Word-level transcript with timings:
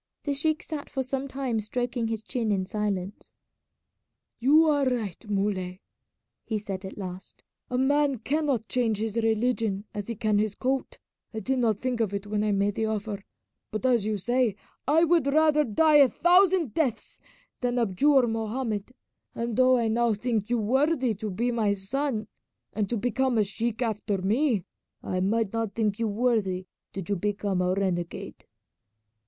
The 0.23 0.33
sheik 0.33 0.63
sat 0.63 0.89
for 0.89 1.03
some 1.03 1.27
time 1.27 1.59
stroking 1.59 2.07
his 2.07 2.23
chin 2.23 2.51
in 2.51 2.65
silence. 2.65 3.31
"You 4.39 4.63
are 4.65 4.83
right, 4.89 5.29
Muley," 5.29 5.79
he 6.43 6.57
said 6.57 6.83
at 6.85 6.97
last; 6.97 7.43
"a 7.69 7.77
man 7.77 8.17
cannot 8.17 8.67
change 8.67 8.97
his 8.97 9.15
religion 9.17 9.85
as 9.93 10.07
he 10.07 10.15
can 10.15 10.39
his 10.39 10.55
coat. 10.55 10.97
I 11.35 11.39
did 11.39 11.59
not 11.59 11.77
think 11.77 11.99
of 11.99 12.15
it 12.15 12.25
when 12.25 12.43
I 12.43 12.51
made 12.51 12.73
the 12.73 12.87
offer; 12.87 13.23
but 13.69 13.85
as 13.85 14.07
you 14.07 14.17
say, 14.17 14.55
I 14.87 15.03
would 15.03 15.27
rather 15.27 15.63
die 15.63 15.97
a 15.97 16.09
thousand 16.09 16.73
deaths 16.73 17.19
than 17.59 17.77
abjure 17.77 18.25
Mohammed; 18.25 18.95
and 19.35 19.55
though 19.55 19.77
I 19.77 19.87
now 19.87 20.13
think 20.15 20.49
you 20.49 20.57
worthy 20.57 21.13
to 21.13 21.29
be 21.29 21.51
my 21.51 21.73
son, 21.73 22.27
and 22.73 22.89
to 22.89 22.97
become 22.97 23.37
a 23.37 23.43
sheik 23.43 23.83
after 23.83 24.17
me, 24.19 24.65
I 25.03 25.19
might 25.19 25.53
not 25.53 25.75
think 25.75 25.99
you 25.99 26.07
worthy 26.07 26.65
did 26.91 27.07
you 27.07 27.15
become 27.15 27.61
a 27.61 27.75
renegade." 27.75 28.45